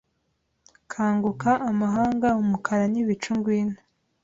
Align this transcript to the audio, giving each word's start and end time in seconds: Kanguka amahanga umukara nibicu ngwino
Kanguka 0.91 1.51
amahanga 1.69 2.27
umukara 2.41 2.85
nibicu 2.91 3.31
ngwino 3.37 3.77